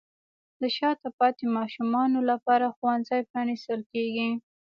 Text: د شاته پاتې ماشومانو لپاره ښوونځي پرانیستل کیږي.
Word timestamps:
د 0.61 0.63
شاته 0.77 1.09
پاتې 1.19 1.45
ماشومانو 1.57 2.19
لپاره 2.29 2.73
ښوونځي 2.75 3.21
پرانیستل 3.31 3.79
کیږي. 3.91 4.29